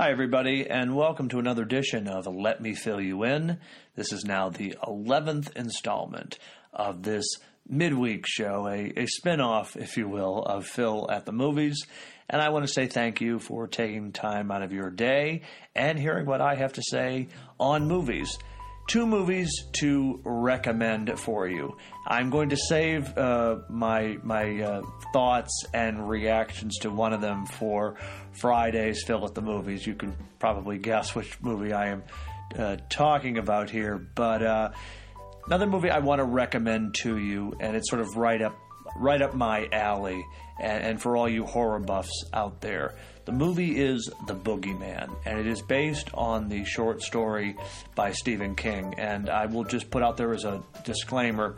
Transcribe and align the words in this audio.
Hi, 0.00 0.12
everybody, 0.12 0.70
and 0.70 0.94
welcome 0.94 1.28
to 1.30 1.40
another 1.40 1.64
edition 1.64 2.06
of 2.06 2.28
Let 2.28 2.62
Me 2.62 2.72
Phil 2.72 3.00
You 3.00 3.24
In. 3.24 3.58
This 3.96 4.12
is 4.12 4.24
now 4.24 4.48
the 4.48 4.76
11th 4.84 5.56
installment 5.56 6.38
of 6.72 7.02
this 7.02 7.26
midweek 7.68 8.24
show, 8.24 8.68
a, 8.68 8.92
a 8.96 9.06
spin 9.06 9.40
off, 9.40 9.74
if 9.74 9.96
you 9.96 10.08
will, 10.08 10.44
of 10.44 10.66
Phil 10.66 11.10
at 11.10 11.26
the 11.26 11.32
Movies. 11.32 11.84
And 12.30 12.40
I 12.40 12.50
want 12.50 12.64
to 12.64 12.72
say 12.72 12.86
thank 12.86 13.20
you 13.20 13.40
for 13.40 13.66
taking 13.66 14.12
time 14.12 14.52
out 14.52 14.62
of 14.62 14.72
your 14.72 14.88
day 14.88 15.42
and 15.74 15.98
hearing 15.98 16.26
what 16.26 16.40
I 16.40 16.54
have 16.54 16.74
to 16.74 16.82
say 16.82 17.26
on 17.58 17.88
movies 17.88 18.38
two 18.88 19.06
movies 19.06 19.50
to 19.80 20.20
recommend 20.24 21.20
for 21.20 21.46
you. 21.46 21.76
I'm 22.06 22.30
going 22.30 22.48
to 22.48 22.56
save 22.56 23.16
uh, 23.16 23.58
my 23.68 24.18
my 24.22 24.60
uh, 24.60 24.82
thoughts 25.12 25.64
and 25.72 26.08
reactions 26.08 26.78
to 26.78 26.90
one 26.90 27.12
of 27.12 27.20
them 27.20 27.46
for 27.46 27.96
Friday's 28.32 29.04
Phil 29.04 29.24
at 29.24 29.34
the 29.34 29.42
Movies. 29.42 29.86
You 29.86 29.94
can 29.94 30.16
probably 30.38 30.78
guess 30.78 31.14
which 31.14 31.40
movie 31.40 31.72
I 31.72 31.88
am 31.90 32.02
uh, 32.58 32.78
talking 32.88 33.38
about 33.38 33.70
here, 33.70 33.98
but 34.14 34.42
uh, 34.42 34.70
another 35.46 35.66
movie 35.66 35.90
I 35.90 35.98
want 35.98 36.20
to 36.20 36.24
recommend 36.24 36.94
to 37.02 37.18
you, 37.18 37.54
and 37.60 37.76
it's 37.76 37.90
sort 37.90 38.00
of 38.00 38.16
right 38.16 38.40
up 38.40 38.56
right 38.96 39.20
up 39.20 39.34
my 39.34 39.68
alley, 39.70 40.24
and, 40.58 40.82
and 40.82 41.02
for 41.02 41.16
all 41.16 41.28
you 41.28 41.44
horror 41.44 41.78
buffs 41.78 42.24
out 42.32 42.62
there. 42.62 42.96
The 43.28 43.34
movie 43.34 43.78
is 43.78 44.10
The 44.26 44.34
Boogeyman, 44.34 45.14
and 45.26 45.38
it 45.38 45.46
is 45.46 45.60
based 45.60 46.08
on 46.14 46.48
the 46.48 46.64
short 46.64 47.02
story 47.02 47.58
by 47.94 48.10
Stephen 48.10 48.54
King. 48.54 48.94
And 48.96 49.28
I 49.28 49.44
will 49.44 49.64
just 49.64 49.90
put 49.90 50.02
out 50.02 50.16
there 50.16 50.32
as 50.32 50.46
a 50.46 50.62
disclaimer 50.82 51.54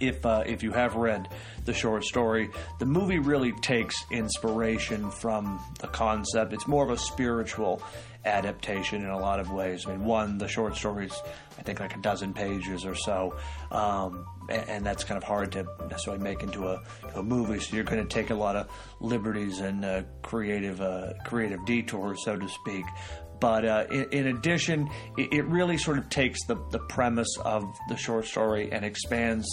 if 0.00 0.24
uh, 0.24 0.42
if 0.46 0.62
you 0.62 0.72
have 0.72 0.96
read 0.96 1.28
the 1.64 1.74
short 1.74 2.04
story, 2.04 2.50
the 2.78 2.86
movie 2.86 3.18
really 3.18 3.52
takes 3.52 3.96
inspiration 4.10 5.10
from 5.10 5.62
the 5.80 5.88
concept. 5.88 6.52
It's 6.52 6.66
more 6.66 6.84
of 6.84 6.90
a 6.90 6.98
spiritual 6.98 7.82
adaptation 8.24 9.02
in 9.02 9.08
a 9.08 9.18
lot 9.18 9.40
of 9.40 9.50
ways. 9.50 9.86
I 9.86 9.92
mean, 9.92 10.04
one, 10.04 10.38
the 10.38 10.48
short 10.48 10.76
stories, 10.76 11.12
I 11.58 11.62
think 11.62 11.80
like 11.80 11.96
a 11.96 12.00
dozen 12.00 12.34
pages 12.34 12.84
or 12.84 12.94
so, 12.94 13.36
um, 13.70 14.26
and, 14.48 14.68
and, 14.68 14.86
that's 14.86 15.04
kind 15.04 15.16
of 15.16 15.24
hard 15.24 15.52
to 15.52 15.66
necessarily 15.88 16.22
make 16.22 16.42
into 16.42 16.68
a, 16.68 16.82
a 17.14 17.22
movie. 17.22 17.60
So 17.60 17.76
you're 17.76 17.84
going 17.84 18.06
to 18.06 18.08
take 18.08 18.30
a 18.30 18.34
lot 18.34 18.56
of 18.56 18.68
liberties 19.00 19.60
and 19.60 19.84
uh, 19.84 20.02
creative 20.22 20.80
uh, 20.80 21.14
creative 21.24 21.64
detours, 21.64 22.24
so 22.24 22.36
to 22.36 22.48
speak. 22.48 22.84
But 23.40 23.64
uh, 23.64 23.86
in, 23.90 24.04
in, 24.10 24.26
addition, 24.26 24.90
it, 25.16 25.32
it, 25.32 25.44
really 25.46 25.78
sort 25.78 25.96
of 25.96 26.10
takes 26.10 26.44
the, 26.44 26.56
the 26.70 26.78
premise 26.78 27.38
of 27.42 27.64
the 27.88 27.96
short 27.96 28.26
story 28.26 28.70
and 28.70 28.84
expands 28.84 29.48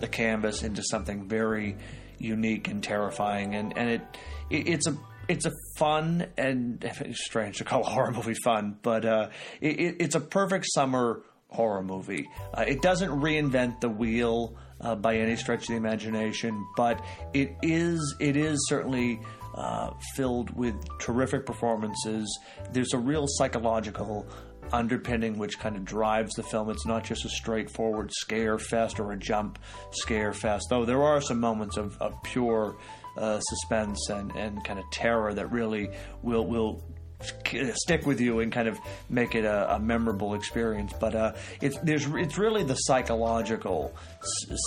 the 0.00 0.08
canvas 0.08 0.62
into 0.62 0.82
something 0.82 1.28
very 1.28 1.76
unique 2.18 2.68
and 2.68 2.82
terrifying. 2.82 3.54
And, 3.54 3.76
and 3.76 3.90
it, 3.90 4.02
it 4.50 4.68
it's 4.68 4.86
a 4.86 4.96
it's 5.28 5.46
a 5.46 5.52
fun 5.76 6.26
and 6.36 6.84
it's 6.84 7.24
strange 7.24 7.58
to 7.58 7.64
call 7.64 7.82
a 7.82 7.88
horror 7.88 8.12
movie 8.12 8.34
fun, 8.44 8.78
but 8.82 9.04
uh, 9.04 9.28
it, 9.60 9.96
it's 10.00 10.14
a 10.14 10.20
perfect 10.20 10.66
summer 10.68 11.22
horror 11.48 11.82
movie. 11.82 12.28
Uh, 12.52 12.64
it 12.66 12.82
doesn't 12.82 13.10
reinvent 13.10 13.80
the 13.80 13.88
wheel 13.88 14.56
uh, 14.80 14.94
by 14.94 15.16
any 15.16 15.36
stretch 15.36 15.62
of 15.62 15.68
the 15.68 15.76
imagination, 15.76 16.64
but 16.76 17.04
it 17.32 17.56
is 17.62 18.16
it 18.20 18.36
is 18.36 18.58
certainly 18.68 19.20
uh, 19.54 19.90
filled 20.14 20.50
with 20.56 20.74
terrific 20.98 21.46
performances. 21.46 22.38
There's 22.72 22.92
a 22.92 22.98
real 22.98 23.26
psychological 23.26 24.26
underpinning 24.72 25.38
which 25.38 25.58
kind 25.58 25.76
of 25.76 25.84
drives 25.84 26.34
the 26.34 26.42
film. 26.42 26.70
It's 26.70 26.86
not 26.86 27.04
just 27.04 27.24
a 27.24 27.28
straightforward 27.28 28.10
scare 28.12 28.58
fest 28.58 29.00
or 29.00 29.12
a 29.12 29.18
jump 29.18 29.58
scare 29.90 30.32
fest, 30.32 30.66
though 30.70 30.84
there 30.84 31.02
are 31.02 31.20
some 31.20 31.40
moments 31.40 31.76
of, 31.76 31.96
of 32.00 32.14
pure 32.22 32.76
uh, 33.16 33.40
suspense 33.40 34.08
and, 34.08 34.30
and 34.36 34.64
kind 34.64 34.78
of 34.78 34.84
terror 34.92 35.34
that 35.34 35.50
really 35.50 35.90
will 36.22 36.46
will 36.46 36.82
stick 37.74 38.06
with 38.06 38.20
you 38.20 38.40
and 38.40 38.52
kind 38.52 38.68
of 38.68 38.78
make 39.08 39.34
it 39.34 39.44
a, 39.44 39.74
a 39.74 39.78
memorable 39.78 40.34
experience. 40.34 40.92
But 40.98 41.14
uh, 41.14 41.32
it's 41.60 41.78
there's 41.80 42.06
it's 42.06 42.38
really 42.38 42.64
the 42.64 42.74
psychological 42.74 43.94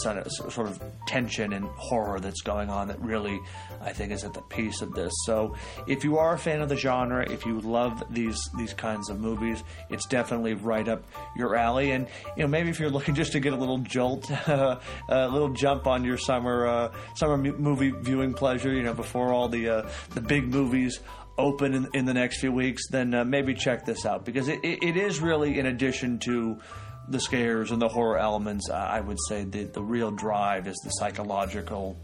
sort 0.01 0.67
of 0.67 0.81
tension 1.07 1.53
and 1.53 1.65
horror 1.65 2.19
that's 2.19 2.41
going 2.41 2.69
on 2.69 2.87
that 2.87 2.99
really 3.01 3.39
I 3.81 3.91
think 3.91 4.11
is 4.11 4.23
at 4.23 4.33
the 4.33 4.41
piece 4.41 4.81
of 4.81 4.93
this. 4.93 5.11
So 5.25 5.55
if 5.87 6.03
you 6.03 6.17
are 6.17 6.33
a 6.33 6.37
fan 6.37 6.61
of 6.61 6.69
the 6.69 6.77
genre, 6.77 7.29
if 7.29 7.45
you 7.45 7.59
love 7.61 8.03
these 8.09 8.39
these 8.57 8.73
kinds 8.73 9.09
of 9.09 9.19
movies, 9.19 9.63
it's 9.89 10.05
definitely 10.07 10.53
right 10.53 10.87
up 10.87 11.03
your 11.35 11.55
alley. 11.55 11.91
And 11.91 12.07
you 12.35 12.43
know 12.43 12.47
maybe 12.47 12.69
if 12.69 12.79
you're 12.79 12.89
looking 12.89 13.15
just 13.23 13.31
to 13.33 13.39
get 13.39 13.53
a 13.53 13.57
little 13.57 13.79
jolt, 13.79 14.29
a 14.47 14.79
little 15.09 15.49
jump 15.49 15.87
on 15.87 16.03
your 16.03 16.17
summer 16.17 16.67
uh, 16.67 16.91
summer 17.15 17.37
movie 17.37 17.91
viewing 17.91 18.33
pleasure, 18.33 18.73
you 18.73 18.83
know 18.83 18.93
before 18.93 19.33
all 19.33 19.47
the 19.47 19.69
uh, 19.69 19.89
the 20.11 20.21
big 20.21 20.47
movies 20.47 20.99
open 21.37 21.73
in, 21.73 21.87
in 21.93 22.05
the 22.05 22.13
next 22.13 22.39
few 22.39 22.51
weeks, 22.51 22.87
then 22.89 23.13
uh, 23.13 23.23
maybe 23.25 23.53
check 23.53 23.85
this 23.85 24.05
out 24.05 24.25
because 24.25 24.47
it, 24.47 24.59
it, 24.63 24.83
it 24.83 24.97
is 24.97 25.19
really, 25.19 25.59
in 25.59 25.65
addition 25.65 26.19
to 26.19 26.59
the 27.09 27.19
scares 27.19 27.71
and 27.71 27.81
the 27.81 27.87
horror 27.87 28.17
elements, 28.17 28.69
I 28.69 29.01
would 29.01 29.17
say 29.27 29.43
the, 29.43 29.65
the 29.65 29.81
real 29.81 30.11
drive 30.11 30.67
is 30.67 30.77
the 30.83 30.89
psychological 30.91 31.97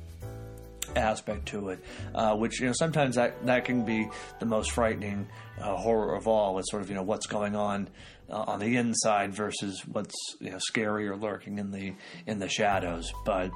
aspect 0.95 1.47
to 1.47 1.69
it, 1.69 1.83
uh, 2.15 2.35
which 2.35 2.59
you 2.59 2.67
know 2.67 2.73
sometimes 2.73 3.15
that 3.15 3.45
that 3.45 3.65
can 3.65 3.85
be 3.85 4.09
the 4.39 4.45
most 4.45 4.71
frightening 4.71 5.27
uh, 5.61 5.75
horror 5.75 6.15
of 6.15 6.27
all. 6.27 6.59
It's 6.59 6.71
sort 6.71 6.81
of 6.81 6.89
you 6.89 6.95
know 6.95 7.03
what's 7.03 7.27
going 7.27 7.55
on 7.55 7.87
uh, 8.29 8.43
on 8.47 8.59
the 8.59 8.75
inside 8.75 9.33
versus 9.33 9.81
what's 9.85 10.15
you 10.39 10.51
know 10.51 10.59
scary 10.59 11.07
or 11.07 11.15
lurking 11.15 11.59
in 11.59 11.71
the 11.71 11.93
in 12.25 12.39
the 12.39 12.49
shadows, 12.49 13.11
but 13.25 13.51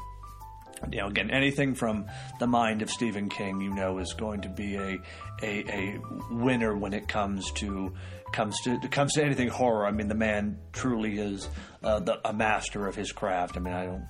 you 0.92 1.00
know, 1.00 1.08
again, 1.08 1.32
anything 1.32 1.76
from 1.76 2.06
the 2.40 2.48
mind 2.48 2.82
of 2.82 2.90
Stephen 2.90 3.30
King, 3.30 3.62
you 3.62 3.74
know, 3.74 4.00
is 4.00 4.14
going 4.14 4.42
to 4.42 4.50
be 4.50 4.76
a 4.76 5.00
a, 5.42 5.72
a 5.72 6.00
winner 6.30 6.76
when 6.76 6.94
it 6.94 7.08
comes 7.08 7.52
to 7.54 7.94
comes 8.34 8.60
to 8.62 8.80
comes 8.90 9.14
to 9.14 9.24
anything 9.24 9.48
horror. 9.48 9.86
I 9.86 9.92
mean, 9.92 10.08
the 10.08 10.16
man 10.16 10.58
truly 10.74 11.18
is 11.18 11.48
uh, 11.84 12.00
the, 12.00 12.28
a 12.28 12.34
master 12.34 12.88
of 12.88 12.96
his 12.96 13.12
craft. 13.12 13.56
I 13.58 13.60
mean, 13.60 13.74
I 13.74 13.86
don't 13.86 14.08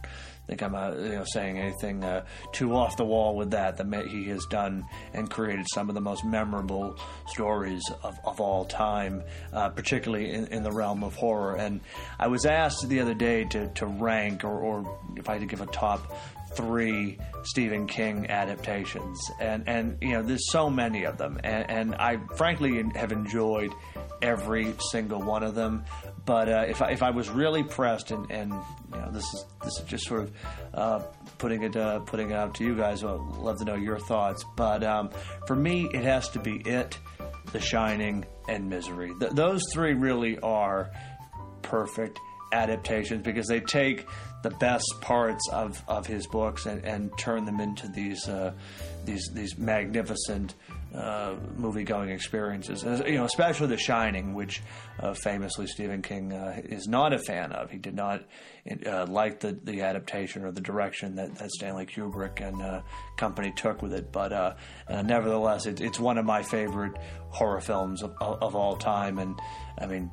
think 0.48 0.62
I'm 0.62 0.76
uh, 0.76 0.92
you 0.96 1.10
know 1.10 1.24
saying 1.26 1.60
anything 1.60 2.04
uh, 2.04 2.26
too 2.52 2.76
off 2.76 2.98
the 2.98 3.06
wall 3.06 3.36
with 3.36 3.52
that. 3.52 3.78
That 3.78 4.08
he 4.08 4.26
has 4.26 4.46
done 4.46 4.86
and 5.14 5.30
created 5.30 5.68
some 5.72 5.90
of 5.90 5.96
the 5.96 6.02
most 6.02 6.26
memorable 6.26 6.98
stories 7.28 7.84
of, 8.02 8.18
of 8.26 8.42
all 8.42 8.66
time, 8.66 9.24
uh, 9.52 9.70
particularly 9.70 10.32
in, 10.32 10.48
in, 10.48 10.64
the 10.64 10.72
realm 10.72 11.04
of 11.04 11.16
horror. 11.16 11.56
And 11.56 11.82
I 12.20 12.28
was 12.28 12.46
asked 12.46 12.88
the 12.88 13.00
other 13.00 13.14
day 13.14 13.44
to, 13.46 13.68
to 13.68 13.86
rank, 13.86 14.44
or, 14.44 14.60
or 14.60 15.00
if 15.16 15.30
I 15.30 15.34
had 15.34 15.42
to 15.42 15.48
give 15.48 15.62
a 15.62 15.66
top 15.68 16.16
three 16.56 17.18
Stephen 17.44 17.88
King 17.88 18.30
adaptations, 18.30 19.20
and 19.40 19.68
and 19.68 19.98
you 20.02 20.10
know 20.14 20.24
there's 20.24 20.52
so 20.52 20.70
many 20.70 21.04
of 21.06 21.18
them, 21.18 21.40
and, 21.44 21.70
and 21.70 21.96
I 21.96 22.18
frankly 22.36 22.84
have 22.96 23.12
enjoyed 23.12 23.74
every 24.22 24.74
single 24.92 25.22
one 25.22 25.44
of 25.44 25.56
them. 25.56 25.84
But 26.26 26.48
uh, 26.48 26.66
if 26.68 26.82
I, 26.82 26.92
if 26.92 27.04
I 27.04 27.10
was 27.10 27.30
really 27.30 27.64
pressed, 27.64 28.12
and, 28.12 28.30
and 28.32 28.54
you 28.54 29.00
know 29.00 29.12
this 29.12 29.26
is 29.34 29.46
this 29.64 29.80
is 29.80 29.86
just 29.86 30.06
sort 30.06 30.22
of 30.22 30.32
uh, 30.74 31.00
putting 31.38 31.64
it 31.64 31.76
uh, 31.76 32.00
putting 32.00 32.32
it 32.32 32.36
out 32.36 32.56
to 32.56 32.64
you 32.64 32.76
guys, 32.76 33.04
I'd 33.04 33.10
love 33.10 33.60
to 33.60 33.66
know 33.66 33.76
your 33.76 34.00
thoughts. 34.00 34.46
But 34.56 34.84
um, 34.84 35.10
for 35.48 35.56
me, 35.56 35.90
it 35.94 36.04
has 36.04 36.30
to 36.30 36.40
be 36.40 36.62
it, 36.66 36.98
The 37.52 37.60
Shining, 37.60 38.26
and 38.48 38.70
Misery. 38.70 39.14
Th- 39.20 39.32
those 39.32 39.64
three 39.74 39.94
really 39.94 40.40
are 40.40 40.92
perfect 41.62 42.20
adaptations 42.54 43.24
because 43.24 43.48
they 43.48 43.60
take 43.60 44.06
the 44.44 44.52
best 44.52 44.86
parts 45.02 45.50
of, 45.52 45.82
of 45.88 46.06
his 46.06 46.28
books 46.28 46.66
and, 46.66 46.84
and 46.86 47.18
turn 47.18 47.46
them 47.46 47.60
into 47.60 47.88
these 47.88 48.28
uh, 48.28 48.54
these 49.06 49.30
these 49.34 49.58
magnificent 49.58 50.54
uh, 50.94 51.34
movie 51.58 51.84
going 51.84 52.10
experiences. 52.10 52.84
You 52.84 53.16
know, 53.16 53.26
especially 53.26 53.68
The 53.68 53.78
Shining, 53.78 54.36
which 54.36 54.62
uh, 55.00 55.14
famously 55.14 55.66
Stephen 55.66 56.02
King 56.02 56.34
uh, 56.34 56.62
is 56.64 56.88
not 56.88 57.14
a 57.14 57.20
fan 57.20 57.52
of. 57.52 57.72
He 57.72 57.80
did 57.80 57.96
not 57.96 58.24
uh, 58.86 59.08
like 59.08 59.40
the, 59.40 59.58
the 59.64 59.82
adaptation 59.82 60.44
or 60.44 60.52
the 60.52 60.62
direction 60.62 61.16
that, 61.16 61.34
that 61.36 61.50
Stanley 61.52 61.88
Kubrick 61.88 62.48
and 62.48 62.62
uh, 62.62 62.82
company 63.18 63.52
took 63.56 63.82
with 63.82 63.94
it. 63.94 64.12
But 64.12 64.58
nevertheless, 64.90 65.66
it, 65.66 65.82
it's 65.82 66.00
one 66.00 66.18
of 66.18 66.26
my 66.26 66.44
favorite 66.44 66.96
horror 67.30 67.62
films 67.62 68.04
of, 68.04 68.14
of 68.22 68.56
all 68.56 68.76
time. 68.76 69.18
And 69.18 69.40
I 69.80 69.88
mean, 69.88 70.12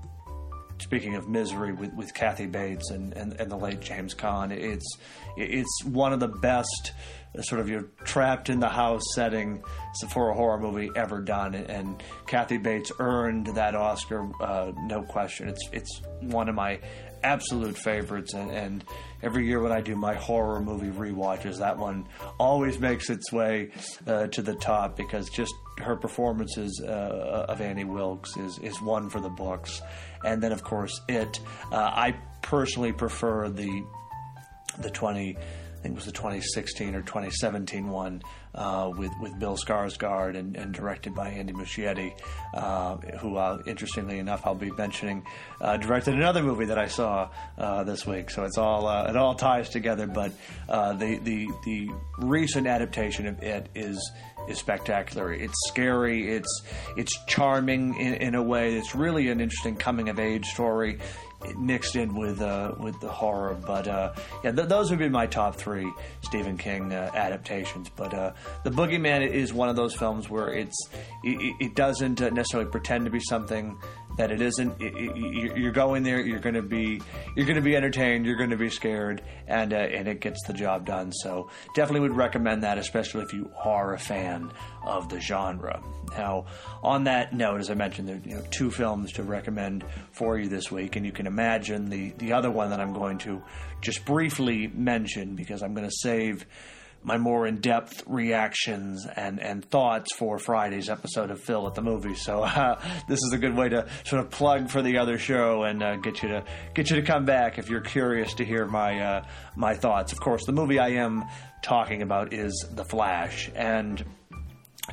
speaking 0.80 1.14
of 1.14 1.28
misery 1.28 1.72
with, 1.72 1.92
with 1.94 2.14
Kathy 2.14 2.46
Bates 2.46 2.90
and, 2.90 3.12
and, 3.14 3.34
and 3.34 3.50
the 3.50 3.56
late 3.56 3.80
James 3.80 4.14
Caan, 4.14 4.50
it's 4.50 4.98
it's 5.36 5.84
one 5.84 6.12
of 6.12 6.20
the 6.20 6.28
best 6.28 6.92
uh, 7.38 7.42
sort 7.42 7.60
of 7.60 7.68
you're 7.68 7.88
trapped 8.04 8.48
in 8.48 8.60
the 8.60 8.68
house 8.68 9.02
setting 9.14 9.62
for 10.10 10.30
a 10.30 10.34
horror 10.34 10.58
movie 10.58 10.90
ever 10.96 11.20
done, 11.20 11.54
and 11.54 12.02
Kathy 12.26 12.58
Bates 12.58 12.90
earned 12.98 13.46
that 13.48 13.74
Oscar, 13.74 14.28
uh, 14.42 14.72
no 14.82 15.02
question. 15.02 15.48
It's 15.48 15.68
it's 15.72 16.02
one 16.20 16.48
of 16.48 16.54
my 16.54 16.80
absolute 17.22 17.76
favorites, 17.76 18.34
and, 18.34 18.50
and, 18.50 18.84
every 19.22 19.46
year 19.46 19.60
when 19.60 19.70
I 19.70 19.82
do 19.82 19.94
my 19.96 20.14
horror 20.14 20.62
movie 20.62 20.88
re-watches, 20.88 21.58
that 21.58 21.76
one 21.76 22.08
always 22.38 22.78
makes 22.78 23.10
its 23.10 23.30
way 23.30 23.70
uh, 24.06 24.28
to 24.28 24.40
the 24.40 24.54
top 24.54 24.96
because 24.96 25.28
just 25.28 25.52
her 25.80 25.96
performances 25.96 26.80
uh, 26.84 27.46
of 27.48 27.60
Annie 27.60 27.84
Wilkes 27.84 28.36
is 28.36 28.58
is 28.58 28.80
one 28.80 29.10
for 29.10 29.20
the 29.20 29.28
books, 29.28 29.80
and 30.24 30.42
then 30.42 30.52
of 30.52 30.62
course 30.62 31.00
it. 31.08 31.40
Uh, 31.72 31.76
I 31.76 32.16
personally 32.42 32.92
prefer 32.92 33.48
the 33.48 33.84
the 34.78 34.90
twenty 34.90 35.36
I 35.80 35.82
think 35.82 35.94
it 35.94 35.96
was 35.96 36.04
the 36.04 36.12
2016 36.12 36.94
or 36.94 37.00
2017 37.00 37.88
one 37.88 38.22
uh, 38.54 38.90
with 38.96 39.12
with 39.20 39.38
Bill 39.38 39.56
Skarsgård 39.56 40.36
and, 40.36 40.56
and 40.56 40.72
directed 40.72 41.14
by 41.14 41.28
Andy 41.28 41.52
Muschietti, 41.52 42.14
uh, 42.54 42.96
who, 43.18 43.36
uh, 43.36 43.62
interestingly 43.66 44.18
enough, 44.18 44.42
I'll 44.44 44.54
be 44.54 44.70
mentioning, 44.70 45.24
uh, 45.60 45.76
directed 45.76 46.14
another 46.14 46.42
movie 46.42 46.66
that 46.66 46.78
I 46.78 46.88
saw 46.88 47.30
uh, 47.58 47.84
this 47.84 48.06
week. 48.06 48.30
So 48.30 48.44
it's 48.44 48.58
all 48.58 48.86
uh, 48.86 49.08
it 49.08 49.16
all 49.16 49.34
ties 49.34 49.68
together. 49.68 50.06
But 50.06 50.32
the 50.68 51.20
the 51.22 51.48
the 51.64 51.90
recent 52.18 52.66
adaptation 52.66 53.26
of 53.26 53.42
it 53.42 53.68
is 53.74 54.12
is 54.48 54.58
spectacular. 54.58 55.32
It's 55.32 55.54
scary. 55.68 56.30
It's 56.30 56.62
it's 56.96 57.12
charming 57.26 57.98
in, 57.98 58.14
in 58.14 58.34
a 58.34 58.42
way. 58.42 58.74
It's 58.74 58.94
really 58.94 59.28
an 59.28 59.40
interesting 59.40 59.76
coming 59.76 60.08
of 60.08 60.18
age 60.18 60.46
story 60.46 60.98
mixed 61.56 61.96
in 61.96 62.14
with 62.14 62.40
uh, 62.40 62.74
with 62.78 63.00
the 63.00 63.08
horror. 63.08 63.54
But 63.54 63.88
uh, 63.88 64.14
yeah, 64.44 64.52
th- 64.52 64.68
those 64.68 64.90
would 64.90 64.98
be 64.98 65.08
my 65.08 65.26
top 65.26 65.56
three 65.56 65.90
Stephen 66.22 66.56
King 66.56 66.92
uh, 66.92 67.10
adaptations. 67.14 67.90
But 67.94 68.36
the 68.64 68.70
Boogeyman 68.70 69.28
is 69.28 69.52
one 69.52 69.68
of 69.68 69.76
those 69.76 69.94
films 69.94 70.28
where 70.28 70.52
it's 70.52 70.76
it, 71.24 71.56
it 71.60 71.74
doesn't 71.74 72.20
necessarily 72.20 72.70
pretend 72.70 73.04
to 73.04 73.10
be 73.10 73.20
something 73.20 73.78
that 74.16 74.30
it 74.30 74.40
isn't. 74.40 74.80
It, 74.80 74.94
it, 74.94 75.56
you're 75.56 75.72
going 75.72 76.02
there. 76.02 76.20
You're 76.20 76.40
going 76.40 76.54
to 76.54 76.62
be 76.62 77.00
you're 77.36 77.46
going 77.46 77.56
to 77.56 77.62
be 77.62 77.76
entertained. 77.76 78.26
You're 78.26 78.36
going 78.36 78.50
to 78.50 78.56
be 78.56 78.70
scared, 78.70 79.22
and 79.46 79.72
uh, 79.72 79.76
and 79.76 80.08
it 80.08 80.20
gets 80.20 80.42
the 80.46 80.52
job 80.52 80.84
done. 80.84 81.12
So 81.12 81.50
definitely 81.74 82.00
would 82.00 82.16
recommend 82.16 82.62
that, 82.62 82.78
especially 82.78 83.22
if 83.22 83.32
you 83.32 83.50
are 83.64 83.94
a 83.94 83.98
fan 83.98 84.52
of 84.84 85.08
the 85.08 85.20
genre. 85.20 85.82
Now, 86.16 86.46
on 86.82 87.04
that 87.04 87.32
note, 87.32 87.60
as 87.60 87.70
I 87.70 87.74
mentioned, 87.74 88.08
there 88.08 88.16
are 88.16 88.28
you 88.28 88.34
know, 88.36 88.44
two 88.50 88.70
films 88.70 89.12
to 89.12 89.22
recommend 89.22 89.84
for 90.12 90.38
you 90.38 90.48
this 90.48 90.70
week, 90.70 90.96
and 90.96 91.06
you 91.06 91.12
can 91.12 91.26
imagine 91.26 91.88
the 91.88 92.12
the 92.18 92.32
other 92.32 92.50
one 92.50 92.70
that 92.70 92.80
I'm 92.80 92.92
going 92.92 93.18
to 93.18 93.42
just 93.80 94.04
briefly 94.04 94.66
mention 94.68 95.34
because 95.34 95.62
I'm 95.62 95.74
going 95.74 95.88
to 95.88 95.96
save 95.96 96.46
my 97.02 97.16
more 97.16 97.46
in-depth 97.46 98.04
reactions 98.06 99.06
and, 99.16 99.40
and 99.40 99.64
thoughts 99.64 100.14
for 100.16 100.38
Friday's 100.38 100.88
episode 100.88 101.30
of 101.30 101.40
Phil 101.40 101.66
at 101.66 101.74
the 101.74 101.82
movie. 101.82 102.14
So 102.14 102.42
uh, 102.44 102.80
this 103.08 103.20
is 103.22 103.32
a 103.32 103.38
good 103.38 103.56
way 103.56 103.68
to 103.70 103.88
sort 104.04 104.24
of 104.24 104.30
plug 104.30 104.70
for 104.70 104.82
the 104.82 104.98
other 104.98 105.18
show 105.18 105.62
and 105.62 105.82
uh, 105.82 105.96
get 105.96 106.22
you 106.22 106.28
to 106.30 106.44
get 106.74 106.90
you 106.90 106.96
to 106.96 107.02
come 107.02 107.24
back 107.24 107.58
if 107.58 107.68
you're 107.70 107.80
curious 107.80 108.34
to 108.34 108.44
hear 108.44 108.66
my 108.66 109.00
uh, 109.00 109.24
my 109.56 109.74
thoughts. 109.74 110.12
Of 110.12 110.20
course, 110.20 110.44
the 110.44 110.52
movie 110.52 110.78
I 110.78 110.90
am 110.90 111.24
talking 111.62 112.02
about 112.02 112.32
is 112.32 112.66
The 112.72 112.84
Flash, 112.84 113.50
and 113.54 114.04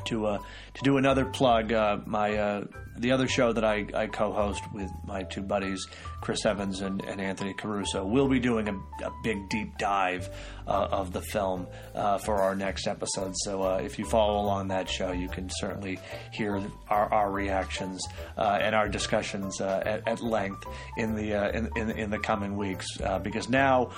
to 0.06 0.26
uh, 0.26 0.38
to 0.74 0.82
do 0.82 0.96
another 0.96 1.24
plug, 1.24 1.72
uh, 1.72 1.98
my 2.06 2.36
uh, 2.36 2.64
the 2.96 3.12
other 3.12 3.28
show 3.28 3.52
that 3.52 3.64
I, 3.64 3.86
I, 3.94 4.06
co-host 4.06 4.62
with 4.72 4.90
my 5.04 5.22
two 5.22 5.42
buddies, 5.42 5.86
Chris 6.20 6.44
Evans 6.44 6.80
and, 6.80 7.00
and 7.04 7.20
Anthony 7.20 7.54
Caruso, 7.54 8.04
we'll 8.04 8.28
be 8.28 8.40
doing 8.40 8.68
a, 8.68 8.74
a 8.74 9.12
big 9.22 9.48
deep 9.48 9.78
dive 9.78 10.28
uh, 10.66 10.88
of 10.90 11.12
the 11.12 11.22
film 11.22 11.66
uh, 11.94 12.18
for 12.18 12.36
our 12.36 12.56
next 12.56 12.88
episode. 12.88 13.34
So 13.36 13.62
uh, 13.62 13.80
if 13.82 13.98
you 13.98 14.04
follow 14.04 14.40
along 14.40 14.68
that 14.68 14.88
show, 14.88 15.12
you 15.12 15.28
can 15.28 15.48
certainly 15.60 16.00
hear 16.32 16.60
our, 16.88 17.12
our 17.12 17.30
reactions 17.30 18.04
and 18.36 18.74
our 18.74 18.88
discussions 18.88 19.60
at, 19.60 20.06
at, 20.08 20.20
length 20.20 20.66
in 20.96 21.14
the 21.14 21.56
in, 21.56 21.68
in, 21.76 21.90
in 21.90 22.10
the 22.10 22.18
coming 22.18 22.56
weeks. 22.56 22.86
because 23.22 23.48
now 23.48 23.90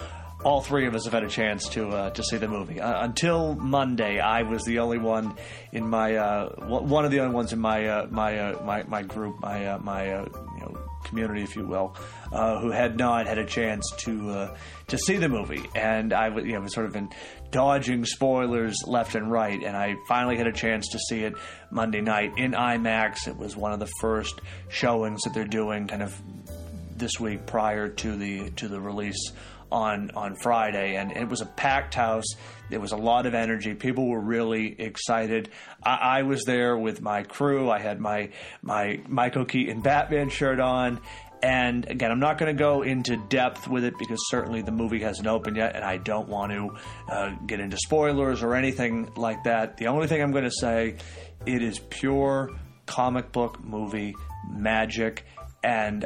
all 0.44 0.60
three 0.60 0.86
of 0.86 0.94
us 0.94 1.04
have 1.04 1.12
had 1.12 1.22
a 1.22 1.28
chance 1.28 1.68
to 1.68 1.88
uh, 1.90 2.10
to 2.10 2.22
see 2.22 2.36
the 2.36 2.48
movie. 2.48 2.80
Uh, 2.80 3.04
until 3.04 3.54
Monday, 3.56 4.18
I 4.18 4.42
was 4.42 4.64
the 4.64 4.78
only 4.78 4.98
one 4.98 5.34
in 5.72 5.86
my 5.88 6.16
uh, 6.16 6.48
one 6.66 7.04
of 7.04 7.10
the 7.10 7.20
only 7.20 7.34
ones 7.34 7.52
in 7.52 7.58
my 7.58 7.86
uh, 7.86 8.06
my, 8.10 8.38
uh, 8.38 8.64
my 8.64 8.82
my 8.84 9.02
group, 9.02 9.40
my 9.40 9.66
uh, 9.66 9.78
my 9.78 10.06
you 10.06 10.60
know 10.60 10.78
community, 11.04 11.42
if 11.42 11.56
you 11.56 11.66
will, 11.66 11.94
who 12.30 12.70
had 12.70 12.96
not 12.96 13.26
had 13.26 13.38
a 13.38 13.44
chance 13.44 13.90
to 13.98 14.50
to 14.88 14.98
see 14.98 15.16
the 15.16 15.28
movie. 15.28 15.62
And 15.74 16.12
I 16.12 16.28
you 16.38 16.52
know 16.52 16.60
was 16.60 16.72
sort 16.72 16.86
of 16.86 16.92
been 16.92 17.10
dodging 17.50 18.04
spoilers 18.04 18.76
left 18.86 19.14
and 19.14 19.30
right, 19.30 19.62
and 19.62 19.76
I 19.76 19.96
finally 20.08 20.36
had 20.36 20.46
a 20.46 20.52
chance 20.52 20.88
to 20.88 20.98
see 20.98 21.24
it 21.24 21.34
Monday 21.70 22.00
night 22.00 22.32
in 22.38 22.52
IMAX. 22.52 23.28
It 23.28 23.36
was 23.36 23.56
one 23.56 23.72
of 23.72 23.78
the 23.80 23.90
first 24.00 24.40
showings 24.68 25.22
that 25.22 25.34
they're 25.34 25.44
doing, 25.44 25.86
kind 25.86 26.02
of 26.02 26.18
this 26.96 27.18
week 27.18 27.46
prior 27.46 27.88
to 27.88 28.16
the 28.16 28.50
to 28.50 28.68
the 28.68 28.80
release 28.80 29.32
on 29.70 30.10
on 30.12 30.34
Friday, 30.36 30.96
and 30.96 31.12
it 31.12 31.28
was 31.28 31.40
a 31.40 31.46
packed 31.46 31.94
house. 31.94 32.26
It 32.70 32.80
was 32.80 32.92
a 32.92 32.96
lot 32.96 33.26
of 33.26 33.34
energy. 33.34 33.74
People 33.74 34.08
were 34.08 34.20
really 34.20 34.80
excited. 34.80 35.50
I, 35.82 36.18
I 36.18 36.22
was 36.22 36.44
there 36.44 36.76
with 36.76 37.00
my 37.00 37.22
crew. 37.22 37.70
I 37.70 37.78
had 37.78 38.00
my 38.00 38.30
my 38.62 39.00
Michael 39.08 39.44
Keaton 39.44 39.80
Batman 39.80 40.28
shirt 40.28 40.60
on. 40.60 41.00
And 41.42 41.88
again, 41.88 42.10
I'm 42.10 42.20
not 42.20 42.36
going 42.36 42.54
to 42.54 42.58
go 42.58 42.82
into 42.82 43.16
depth 43.16 43.66
with 43.66 43.84
it 43.84 43.94
because 43.98 44.18
certainly 44.28 44.60
the 44.60 44.72
movie 44.72 45.00
hasn't 45.00 45.26
opened 45.26 45.56
yet, 45.56 45.74
and 45.74 45.82
I 45.82 45.96
don't 45.96 46.28
want 46.28 46.52
to 46.52 46.76
uh, 47.10 47.30
get 47.46 47.60
into 47.60 47.78
spoilers 47.78 48.42
or 48.42 48.54
anything 48.54 49.10
like 49.16 49.44
that. 49.44 49.78
The 49.78 49.86
only 49.86 50.06
thing 50.06 50.20
I'm 50.20 50.32
going 50.32 50.44
to 50.44 50.50
say, 50.50 50.96
it 51.46 51.62
is 51.62 51.78
pure 51.78 52.50
comic 52.84 53.32
book 53.32 53.64
movie 53.64 54.14
magic, 54.50 55.24
and 55.62 56.04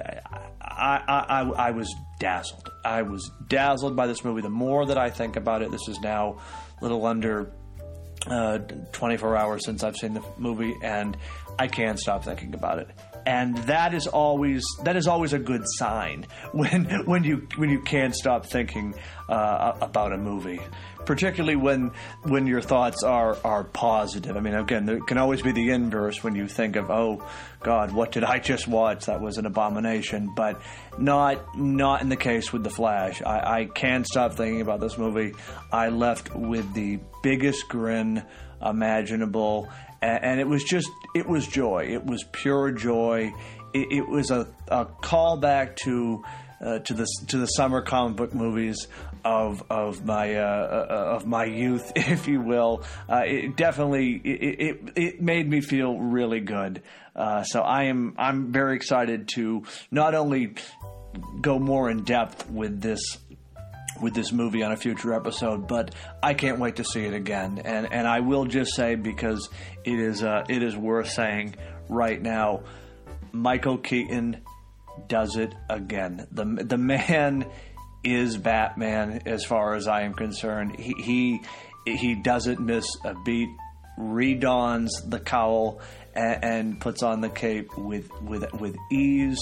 I, 0.61 1.03
I, 1.07 1.41
I, 1.43 1.69
I 1.69 1.71
was 1.71 1.95
dazzled. 2.19 2.71
I 2.85 3.03
was 3.03 3.31
dazzled 3.49 3.97
by 3.97 4.07
this 4.07 4.25
movie. 4.25 4.43
The 4.43 4.51
more 4.51 4.87
that 4.87 4.99
I 4.99 5.11
think 5.11 5.37
about 5.37 5.63
it, 5.63 5.71
this 5.71 5.89
is 5.89 6.01
now 6.01 6.41
a 6.81 6.83
little 6.83 7.07
under 7.07 7.53
uh, 8.27 8.59
24 8.93 9.37
hours 9.37 9.65
since 9.65 9.85
I've 9.85 9.97
seen 9.97 10.15
the 10.15 10.23
movie, 10.39 10.75
and 10.83 11.17
I 11.59 11.69
can't 11.69 11.99
stop 11.99 12.25
thinking 12.25 12.55
about 12.55 12.79
it. 12.79 12.89
And 13.27 13.57
that 13.59 13.95
is 13.95 14.07
always 14.07 14.63
that 14.83 14.97
is 14.97 15.07
always 15.07 15.33
a 15.33 15.39
good 15.39 15.63
sign 15.65 16.27
when 16.53 16.85
when 17.07 17.25
you 17.25 17.47
when 17.57 17.71
you 17.71 17.81
can't 17.81 18.15
stop 18.15 18.47
thinking 18.47 18.95
uh, 19.29 19.73
about 19.81 20.13
a 20.13 20.19
movie 20.19 20.61
particularly 21.05 21.57
when 21.57 21.93
when 22.23 22.47
your 22.47 22.61
thoughts 22.61 23.03
are 23.03 23.37
are 23.45 23.65
positive. 23.65 24.37
I 24.37 24.41
mean, 24.41 24.55
again, 24.55 24.87
there 24.87 25.01
can 25.01 25.19
always 25.19 25.43
be 25.43 25.53
the 25.53 25.71
inverse 25.71 26.23
when 26.23 26.35
you 26.35 26.49
think 26.49 26.77
of, 26.77 26.91
oh 26.91 27.27
God, 27.61 27.93
what 27.93 28.13
did 28.13 28.25
I 28.25 28.39
just 28.39 28.67
watch? 28.69 29.07
That 29.07 29.21
was 29.21 29.39
an 29.39 29.47
abomination. 29.47 30.33
But 30.35 30.61
not 30.99 31.59
not 31.59 32.03
in 32.03 32.09
the 32.09 32.17
case 32.17 32.53
with 32.53 32.65
the 32.65 32.71
Flash. 32.71 33.23
I, 33.23 33.61
I 33.61 33.65
can't 33.67 34.07
stop 34.07 34.35
thinking 34.35 34.61
about 34.61 34.81
this 34.81 34.99
movie. 34.99 35.35
I 35.73 35.89
left 35.89 36.35
with 36.35 36.73
the 36.75 37.01
biggest 37.23 37.69
grin 37.69 38.23
imaginable, 38.65 39.69
and, 40.01 40.25
and 40.25 40.41
it 40.41 40.49
was 40.49 40.65
just 40.65 40.91
it 41.15 41.29
was 41.29 41.47
joy. 41.47 41.87
It 41.91 42.05
was 42.05 42.25
pure 42.33 42.73
joy. 42.73 43.33
It, 43.73 43.89
it 43.91 44.09
was 44.09 44.31
a, 44.31 44.49
a 44.69 44.87
callback 44.87 45.77
to. 45.85 46.23
Uh, 46.65 46.79
to 46.79 46.95
the 46.95 47.07
to 47.27 47.37
the 47.37 47.47
summer 47.47 47.83
comic 47.83 48.17
book 48.17 48.33
movies 48.33 48.87
of 49.25 49.63
of 49.71 50.05
my 50.05 50.35
uh, 50.35 50.87
uh, 50.91 51.17
of 51.17 51.27
my 51.27 51.45
youth, 51.45 51.93
if 51.97 52.29
you 52.29 52.41
will. 52.41 52.85
Uh, 53.09 53.23
it 53.25 53.57
definitely 53.57 54.21
it, 54.25 54.61
it, 54.61 54.93
it 54.97 55.23
made 55.23 55.49
me 55.49 55.61
feel 55.61 55.99
really 55.99 56.41
good. 56.41 56.83
Uh, 57.17 57.43
so 57.45 57.61
I 57.63 57.85
am 57.85 58.15
I'm 58.19 58.53
very 58.53 58.77
excited 58.77 59.29
to 59.35 59.65
not 59.91 60.15
only 60.15 60.55
go 61.41 61.59
more 61.59 61.91
in 61.91 62.03
depth 62.05 62.51
with 62.51 62.81
this 62.81 63.19
with 64.01 64.15
this 64.15 64.33
movie 64.33 64.63
on 64.63 64.73
a 64.73 64.77
future 64.77 65.15
episode, 65.15 65.69
but 65.69 65.95
I 66.23 66.35
can't 66.35 66.59
wait 66.59 66.77
to 66.77 66.85
see 66.85 67.05
it 67.05 67.15
again. 67.15 67.63
And 67.65 67.93
and 67.93 68.07
I 68.07 68.21
will 68.21 68.45
just 68.45 68.75
say 68.75 68.97
because 68.97 69.49
it 69.85 69.99
is 69.99 70.23
uh, 70.23 70.45
it 70.49 70.63
is 70.63 70.77
worth 70.77 71.11
saying 71.11 71.57
right 71.89 72.21
now, 72.21 72.65
Michael 73.33 73.79
Keaton 73.79 74.43
does 75.09 75.37
it 75.37 75.55
again. 75.69 76.27
The 76.33 76.45
the 76.45 76.79
man 76.79 77.47
is 78.05 78.37
Batman 78.37 79.23
as 79.27 79.45
far 79.45 79.75
as 79.75 79.89
I 79.89 80.03
am 80.03 80.15
concerned. 80.15 80.79
He 80.79 80.95
he, 81.87 81.93
he 81.97 82.15
doesn't 82.15 82.61
miss 82.61 82.87
a 83.05 83.15
beat. 83.25 83.49
Redons 83.97 84.89
the 85.07 85.21
cowl 85.21 85.81
and, 86.17 86.45
and 86.45 86.81
puts 86.81 87.05
on 87.05 87.21
the 87.21 87.29
cape 87.29 87.79
with 87.79 88.11
with 88.21 88.53
with 88.55 88.77
ease 88.91 89.39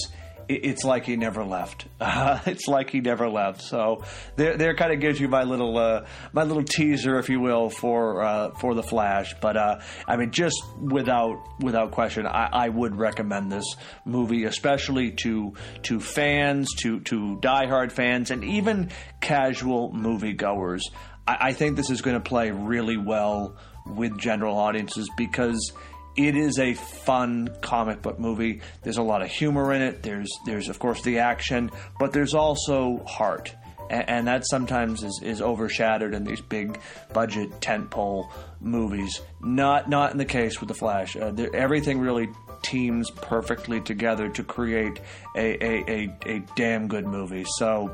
it's 0.49 0.83
like 0.83 1.05
he 1.05 1.15
never 1.15 1.43
left. 1.43 1.87
Uh, 1.99 2.39
it's 2.45 2.67
like 2.67 2.89
he 2.89 3.01
never 3.01 3.29
left. 3.29 3.61
So 3.61 4.03
there, 4.35 4.57
there 4.57 4.75
kind 4.75 4.91
of 4.93 4.99
gives 4.99 5.19
you 5.19 5.27
my 5.27 5.43
little, 5.43 5.77
uh, 5.77 6.05
my 6.31 6.43
little 6.43 6.63
teaser, 6.63 7.17
if 7.19 7.29
you 7.29 7.39
will, 7.39 7.69
for 7.69 8.23
uh, 8.23 8.51
for 8.59 8.73
the 8.73 8.83
Flash. 8.83 9.35
But 9.41 9.57
uh, 9.57 9.79
I 10.07 10.17
mean, 10.17 10.31
just 10.31 10.61
without 10.79 11.41
without 11.59 11.91
question, 11.91 12.25
I, 12.27 12.49
I, 12.51 12.69
would 12.69 12.95
recommend 12.95 13.51
this 13.51 13.75
movie, 14.05 14.45
especially 14.45 15.11
to 15.23 15.53
to 15.83 15.99
fans, 15.99 16.69
to 16.79 16.99
to 17.01 17.37
diehard 17.41 17.91
fans, 17.91 18.31
and 18.31 18.43
even 18.43 18.91
casual 19.21 19.91
moviegoers. 19.91 20.81
I, 21.27 21.37
I 21.39 21.53
think 21.53 21.75
this 21.75 21.89
is 21.89 22.01
going 22.01 22.15
to 22.15 22.29
play 22.29 22.51
really 22.51 22.97
well 22.97 23.57
with 23.85 24.17
general 24.17 24.57
audiences 24.57 25.09
because 25.17 25.73
it 26.15 26.35
is 26.35 26.59
a 26.59 26.73
fun 26.73 27.49
comic 27.61 28.01
book 28.01 28.19
movie. 28.19 28.61
There's 28.83 28.97
a 28.97 29.03
lot 29.03 29.21
of 29.21 29.29
humor 29.29 29.73
in 29.73 29.81
it. 29.81 30.03
There's 30.03 30.29
there's 30.45 30.69
of 30.69 30.79
course 30.79 31.01
the 31.01 31.19
action, 31.19 31.71
but 31.99 32.13
there's 32.13 32.33
also 32.33 33.03
heart, 33.05 33.55
and, 33.89 34.09
and 34.09 34.27
that 34.27 34.43
sometimes 34.47 35.03
is, 35.03 35.21
is 35.23 35.41
overshadowed 35.41 36.13
in 36.13 36.23
these 36.23 36.41
big 36.41 36.79
budget 37.13 37.49
tentpole 37.61 38.31
movies. 38.61 39.21
Not 39.41 39.89
not 39.89 40.11
in 40.11 40.17
the 40.17 40.25
case 40.25 40.59
with 40.59 40.69
the 40.69 40.75
Flash. 40.75 41.15
Uh, 41.15 41.33
everything 41.53 41.99
really 41.99 42.29
teams 42.61 43.09
perfectly 43.11 43.81
together 43.81 44.29
to 44.29 44.43
create 44.43 44.99
a 45.35 45.63
a, 45.63 45.91
a, 45.91 46.17
a 46.25 46.39
damn 46.55 46.87
good 46.87 47.05
movie. 47.05 47.45
So 47.57 47.91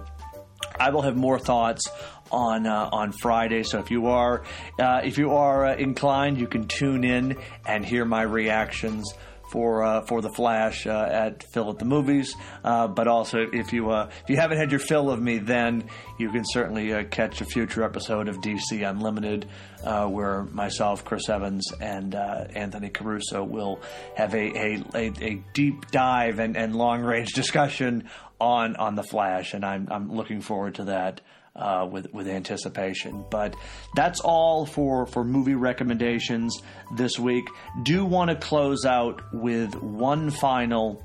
I 0.80 0.90
will 0.92 1.02
have 1.02 1.16
more 1.16 1.40
thoughts 1.40 1.90
on 2.32 2.66
uh, 2.68 2.90
on 2.92 3.12
Friday. 3.12 3.64
So 3.64 3.80
if 3.80 3.92
you 3.92 4.08
are 4.08 4.44
uh, 4.80 5.02
if 5.04 5.18
you 5.18 5.32
are 5.34 5.66
uh, 5.66 5.76
inclined, 5.76 6.38
you 6.38 6.48
can 6.48 6.68
tune 6.68 7.04
in 7.04 7.38
and 7.66 7.86
hear 7.86 8.06
my 8.06 8.22
reactions 8.22 9.14
for 9.52 9.84
uh, 9.84 10.02
for 10.02 10.22
the 10.22 10.30
Flash 10.30 10.86
uh, 10.88 11.08
at 11.12 11.44
Phil 11.44 11.70
at 11.70 11.80
the 11.80 11.86
movies. 11.86 12.36
Uh, 12.64 12.88
but 12.88 13.08
also, 13.08 13.40
if 13.52 13.74
you 13.74 13.90
uh, 13.90 14.10
if 14.24 14.30
you 14.30 14.38
haven't 14.38 14.58
had 14.58 14.72
your 14.72 14.80
fill 14.80 15.10
of 15.10 15.22
me, 15.22 15.38
then 15.38 15.84
you 16.18 16.32
can 16.32 16.44
certainly 16.46 16.94
uh, 16.94 17.04
catch 17.06 17.42
a 17.42 17.46
future 17.46 17.84
episode 17.84 18.28
of 18.28 18.38
DC 18.38 18.88
Unlimited, 18.88 19.48
uh, 19.84 20.08
where 20.08 20.44
myself, 20.46 21.04
Chris 21.04 21.30
Evans, 21.30 21.72
and 21.82 22.16
Anthony 22.16 22.90
Caruso 22.90 23.44
will 23.44 23.80
have 24.16 24.34
a 24.34 24.58
a, 24.58 24.84
a, 24.96 25.12
a 25.22 25.44
deep 25.54 25.90
dive 25.92 26.40
and, 26.40 26.56
and 26.56 26.76
long 26.76 27.02
range 27.02 27.30
discussion 27.34 28.10
on 28.40 28.76
on 28.76 28.96
the 28.96 29.04
Flash, 29.04 29.54
and 29.54 29.66
I'm 29.66 29.88
I'm 29.92 30.12
looking 30.12 30.42
forward 30.42 30.76
to 30.76 30.86
that 30.86 31.22
uh, 31.56 31.88
with 31.92 32.14
with 32.14 32.28
anticipation. 32.28 33.26
But 33.30 33.56
that's 33.96 34.20
all 34.20 34.66
for 34.66 35.06
for 35.06 35.24
movie 35.24 35.56
recommendations 35.56 36.62
this 36.96 37.20
week. 37.20 37.46
Do 37.84 38.06
want 38.06 38.30
to 38.30 38.36
close 38.36 38.86
out 38.86 39.22
with 39.34 39.76
one 39.76 40.32
final. 40.32 41.04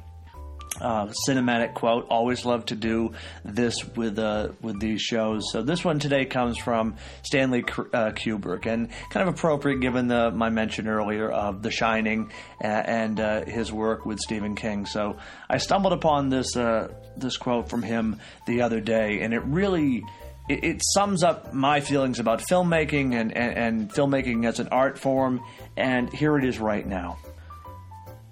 Uh, 0.80 1.06
cinematic 1.28 1.72
quote. 1.74 2.08
Always 2.08 2.44
love 2.44 2.66
to 2.66 2.74
do 2.74 3.12
this 3.44 3.86
with 3.94 4.18
uh, 4.18 4.48
with 4.60 4.80
these 4.80 5.00
shows. 5.00 5.44
So 5.52 5.62
this 5.62 5.84
one 5.84 6.00
today 6.00 6.24
comes 6.24 6.58
from 6.58 6.96
Stanley 7.22 7.60
uh, 7.60 8.10
Kubrick, 8.10 8.66
and 8.66 8.88
kind 9.10 9.28
of 9.28 9.32
appropriate 9.32 9.78
given 9.78 10.08
the 10.08 10.32
my 10.32 10.50
mention 10.50 10.88
earlier 10.88 11.30
of 11.30 11.62
The 11.62 11.70
Shining 11.70 12.32
and, 12.60 12.88
and 12.88 13.20
uh, 13.20 13.44
his 13.44 13.72
work 13.72 14.04
with 14.04 14.18
Stephen 14.18 14.56
King. 14.56 14.84
So 14.86 15.16
I 15.48 15.58
stumbled 15.58 15.92
upon 15.92 16.28
this 16.28 16.56
uh, 16.56 16.88
this 17.16 17.36
quote 17.36 17.68
from 17.68 17.84
him 17.84 18.18
the 18.48 18.62
other 18.62 18.80
day, 18.80 19.20
and 19.20 19.32
it 19.32 19.44
really 19.44 20.02
it, 20.48 20.64
it, 20.64 20.82
sums 20.82 21.22
up 21.22 21.54
my 21.54 21.80
feelings 21.80 22.18
about 22.18 22.40
filmmaking 22.40 23.14
and, 23.14 23.36
and, 23.36 23.56
and 23.56 23.90
filmmaking 23.90 24.46
as 24.46 24.60
an 24.60 24.68
art 24.68 24.98
form, 24.98 25.42
and 25.76 26.12
here 26.12 26.36
it 26.36 26.44
is 26.44 26.58
right 26.58 26.86
now. 26.86 27.18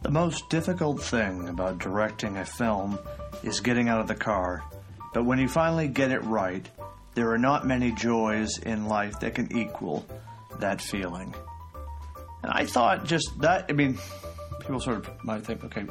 The 0.02 0.10
most 0.10 0.50
difficult 0.50 1.02
thing 1.02 1.48
about 1.48 1.78
directing 1.78 2.36
a 2.36 2.44
film 2.44 2.98
is 3.42 3.60
getting 3.60 3.88
out 3.88 4.00
of 4.00 4.08
the 4.08 4.14
car, 4.14 4.62
but 5.14 5.24
when 5.24 5.38
you 5.38 5.48
finally 5.48 5.88
get 5.88 6.10
it 6.10 6.22
right, 6.24 6.68
there 7.14 7.30
are 7.30 7.38
not 7.38 7.66
many 7.66 7.92
joys 7.92 8.58
in 8.58 8.86
life 8.86 9.20
that 9.20 9.34
can 9.34 9.56
equal 9.56 10.06
that 10.58 10.80
feeling. 10.80 11.34
And 12.42 12.50
I 12.52 12.66
thought 12.66 13.04
just 13.04 13.40
that, 13.40 13.66
I 13.68 13.72
mean, 13.72 13.98
people 14.60 14.80
sort 14.80 14.98
of 14.98 15.24
might 15.24 15.44
think, 15.44 15.64
okay, 15.64 15.82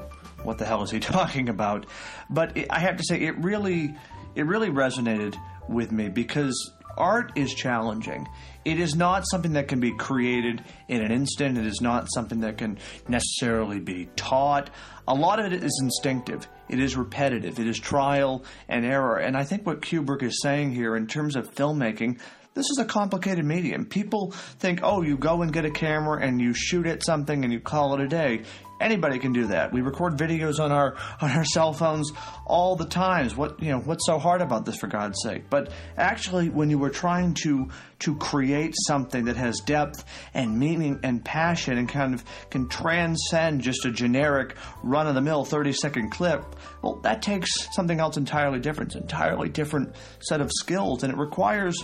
what 0.44 0.58
the 0.58 0.66
hell 0.66 0.84
is 0.84 0.92
he 0.92 1.00
talking 1.00 1.50
about? 1.50 1.86
But 2.30 2.58
it, 2.58 2.68
I 2.70 2.80
have 2.80 2.98
to 2.98 3.04
say, 3.04 3.22
it 3.22 3.38
really, 3.38 3.96
it 4.36 4.46
really 4.46 4.70
resonated 4.70 5.38
with 5.68 5.92
me 5.92 6.10
because 6.10 6.72
art 6.98 7.32
is 7.36 7.54
challenging. 7.54 8.28
It 8.64 8.80
is 8.80 8.96
not 8.96 9.24
something 9.32 9.54
that 9.54 9.68
can 9.68 9.80
be 9.80 9.96
created 9.96 10.64
in 10.88 11.02
an 11.02 11.12
instant. 11.12 11.58
It 11.58 11.66
is 11.66 11.82
not 11.82 12.08
something 12.14 12.42
that 12.42 12.58
can 12.58 12.78
necessarily 13.08 13.80
be 13.80 14.10
taught. 14.16 14.70
A 15.08 15.14
lot 15.14 15.40
of 15.40 15.52
it 15.52 15.64
is 15.64 15.80
instinctive. 15.82 16.48
It 16.70 16.80
is 16.80 16.96
repetitive. 16.96 17.60
It 17.60 17.68
is 17.68 17.80
trial 17.80 18.46
and 18.70 18.86
error. 18.86 19.18
And 19.18 19.36
I 19.36 19.44
think 19.44 19.66
what 19.66 19.82
Kubrick 19.82 20.24
is 20.24 20.42
saying 20.42 20.74
here 20.74 20.96
in 20.96 21.08
terms 21.08 21.36
of 21.36 21.54
filmmaking, 21.54 22.20
this 22.54 22.70
is 22.70 22.78
a 22.80 22.86
complicated 22.86 23.46
medium. 23.46 23.86
People 23.86 24.32
think, 24.32 24.82
oh, 24.84 25.02
you 25.02 25.18
go 25.18 25.42
and 25.42 25.54
get 25.54 25.66
a 25.66 25.72
camera 25.72 26.22
and 26.22 26.40
you 26.40 26.54
shoot 26.54 26.86
at 26.86 27.04
something 27.04 27.44
and 27.44 27.54
you 27.54 27.62
call 27.62 27.96
it 27.96 28.02
a 28.02 28.08
day. 28.08 28.44
Anybody 28.82 29.20
can 29.20 29.32
do 29.32 29.48
that. 29.48 29.72
We 29.72 29.82
record 29.82 30.18
videos 30.18 30.60
on 30.60 30.72
our 30.72 30.96
on 31.22 31.32
our 31.32 31.46
cell 31.46 31.72
phones 31.72 32.12
all 32.46 32.76
the 32.76 32.86
times. 32.86 33.36
What 33.36 33.62
you 33.62 33.70
know, 33.70 33.80
what's 33.80 34.06
so 34.06 34.18
hard 34.18 34.42
about 34.42 34.66
this 34.66 34.78
for 34.78 34.88
God's 34.88 35.18
sake? 35.24 35.50
But 35.50 35.72
actually 35.98 36.50
when 36.50 36.70
you 36.70 36.80
were 36.80 36.90
trying 36.90 37.36
to 37.44 37.70
to 38.00 38.16
create 38.16 38.74
something 38.88 39.26
that 39.26 39.38
has 39.38 39.60
depth 39.66 40.04
and 40.34 40.58
meaning 40.58 41.00
and 41.04 41.24
passion 41.24 41.78
and 41.78 41.88
kind 41.88 42.14
of 42.16 42.24
can 42.50 42.68
transcend 42.68 43.62
just 43.62 43.86
a 43.86 43.92
generic 43.92 44.56
run 44.84 45.08
of 45.08 45.14
the 45.16 45.22
mill 45.22 45.46
30 45.46 45.74
second 45.74 46.10
clip, 46.10 46.44
well 46.82 46.96
that 47.04 47.22
takes 47.22 47.50
something 47.76 48.00
else 48.00 48.18
entirely 48.18 48.60
different, 48.60 48.96
entirely 48.96 49.50
different 49.50 49.96
set 50.20 50.42
of 50.42 50.52
skills 50.52 51.04
and 51.04 51.14
it 51.14 51.18
requires 51.18 51.78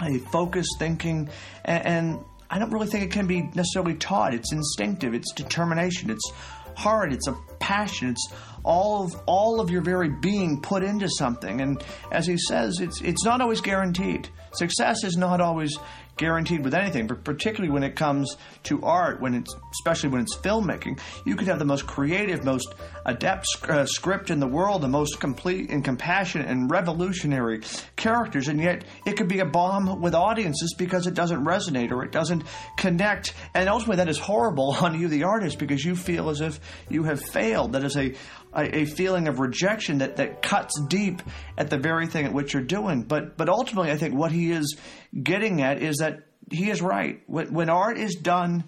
a 0.00 0.18
focused 0.30 0.76
thinking 0.78 1.28
and, 1.64 1.86
and 1.86 2.24
I 2.52 2.58
don't 2.58 2.70
really 2.70 2.86
think 2.86 3.02
it 3.02 3.10
can 3.10 3.26
be 3.26 3.48
necessarily 3.54 3.94
taught. 3.94 4.34
It's 4.34 4.52
instinctive, 4.52 5.14
it's 5.14 5.32
determination, 5.32 6.10
it's 6.10 6.32
heart, 6.76 7.10
it's 7.10 7.26
a 7.26 7.32
passion, 7.60 8.10
it's 8.10 8.32
all 8.62 9.04
of 9.04 9.18
all 9.24 9.58
of 9.58 9.70
your 9.70 9.80
very 9.80 10.10
being 10.10 10.60
put 10.60 10.82
into 10.82 11.08
something. 11.08 11.62
And 11.62 11.82
as 12.10 12.26
he 12.26 12.36
says, 12.36 12.78
it's 12.78 13.00
it's 13.00 13.24
not 13.24 13.40
always 13.40 13.62
guaranteed. 13.62 14.28
Success 14.52 15.02
is 15.02 15.16
not 15.16 15.40
always 15.40 15.78
guaranteed 16.16 16.64
with 16.64 16.74
anything, 16.74 17.06
but 17.06 17.24
particularly 17.24 17.72
when 17.72 17.82
it 17.82 17.96
comes 17.96 18.36
to 18.64 18.82
art, 18.82 19.20
when 19.20 19.34
it's 19.34 19.54
especially 19.72 20.10
when 20.10 20.20
it's 20.20 20.36
filmmaking, 20.36 21.00
you 21.24 21.36
could 21.36 21.48
have 21.48 21.58
the 21.58 21.64
most 21.64 21.86
creative, 21.86 22.44
most 22.44 22.74
adept 23.06 23.46
uh, 23.68 23.86
script 23.86 24.30
in 24.30 24.38
the 24.38 24.46
world, 24.46 24.82
the 24.82 24.88
most 24.88 25.20
complete 25.20 25.70
and 25.70 25.84
compassionate 25.84 26.48
and 26.48 26.70
revolutionary 26.70 27.60
characters, 27.96 28.48
and 28.48 28.60
yet 28.60 28.84
it 29.06 29.16
could 29.16 29.28
be 29.28 29.40
a 29.40 29.46
bomb 29.46 30.00
with 30.00 30.14
audiences 30.14 30.74
because 30.76 31.06
it 31.06 31.14
doesn't 31.14 31.44
resonate 31.44 31.90
or 31.90 32.04
it 32.04 32.12
doesn't 32.12 32.44
connect, 32.76 33.34
and 33.54 33.68
ultimately 33.68 33.96
that 33.96 34.08
is 34.08 34.18
horrible 34.18 34.70
on 34.80 34.98
you, 34.98 35.08
the 35.08 35.24
artist, 35.24 35.58
because 35.58 35.84
you 35.84 35.96
feel 35.96 36.30
as 36.30 36.40
if 36.40 36.60
you 36.88 37.04
have 37.04 37.20
failed. 37.20 37.72
That 37.72 37.84
is 37.84 37.96
a 37.96 38.14
a, 38.54 38.84
feeling 38.84 39.28
of 39.28 39.40
rejection 39.40 39.98
that, 39.98 40.16
that 40.16 40.42
cuts 40.42 40.78
deep 40.88 41.22
at 41.56 41.70
the 41.70 41.78
very 41.78 42.06
thing 42.06 42.26
at 42.26 42.32
which 42.32 42.52
you're 42.52 42.62
doing. 42.62 43.02
But 43.02 43.36
but 43.36 43.48
ultimately, 43.48 43.90
I 43.90 43.96
think 43.96 44.14
what 44.14 44.32
he 44.32 44.50
is 44.50 44.76
getting 45.20 45.62
at 45.62 45.82
is 45.82 45.98
that 45.98 46.20
he 46.50 46.70
is 46.70 46.82
right. 46.82 47.20
When, 47.26 47.52
when 47.52 47.68
art 47.68 47.98
is 47.98 48.14
done 48.14 48.64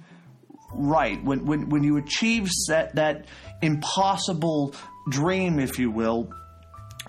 right, 0.72 1.22
when, 1.22 1.44
when, 1.46 1.68
when 1.68 1.84
you 1.84 1.96
achieve 1.96 2.48
that, 2.68 2.96
that 2.96 3.26
impossible 3.62 4.74
dream, 5.08 5.58
if 5.58 5.78
you 5.78 5.90
will, 5.90 6.32